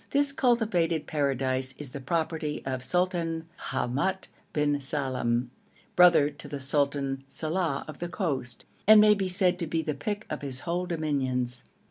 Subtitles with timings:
[0.09, 5.51] This cultivated paradise is the property of Sultan Ahmet bin Salem,
[5.95, 10.25] brother to Sultan Saleh of the coast, and may be said to be the pick
[10.27, 11.65] of his whole dominions.